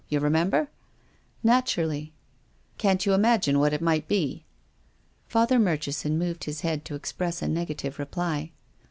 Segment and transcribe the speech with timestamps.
[0.09, 0.67] You remember?""
[1.53, 2.11] Naturally.""
[2.79, 4.45] Can't you imagine what it might be."
[5.27, 8.49] Father Murchison moved his head to express a negative reply.